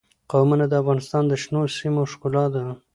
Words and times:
قومونه 0.31 0.65
د 0.69 0.73
افغانستان 0.81 1.23
د 1.27 1.33
شنو 1.43 1.61
سیمو 1.77 2.01
ښکلا 2.11 2.45
ده. 2.55 2.63